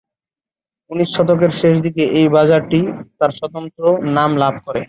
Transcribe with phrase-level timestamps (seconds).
[0.91, 2.79] উনিশ শতকের শেষ দিকে এই বাজারটি
[3.19, 3.83] তার স্বতন্ত্র
[4.17, 4.79] নাম লাভ করে।